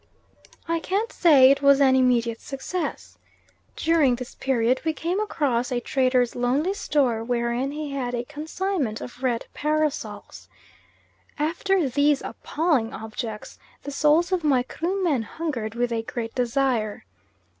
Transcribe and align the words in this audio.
I 0.67 0.79
can't 0.79 1.11
say 1.13 1.51
it 1.51 1.61
was 1.61 1.79
an 1.79 1.95
immediate 1.95 2.41
success. 2.41 3.19
During 3.75 4.15
this 4.15 4.33
period 4.33 4.81
we 4.83 4.93
came 4.93 5.19
across 5.19 5.71
a 5.71 5.79
trader's 5.79 6.35
lonely 6.35 6.73
store 6.73 7.23
wherein 7.23 7.69
he 7.71 7.91
had 7.91 8.15
a 8.15 8.25
consignment 8.25 8.99
of 8.99 9.21
red 9.21 9.45
parasols. 9.53 10.49
After 11.37 11.87
these 11.87 12.23
appalling 12.23 12.95
objects 12.95 13.59
the 13.83 13.91
souls 13.91 14.31
of 14.31 14.43
my 14.43 14.63
Krumen 14.63 15.21
hungered 15.21 15.75
with 15.75 15.91
a 15.91 16.01
great 16.01 16.33
desire. 16.33 17.05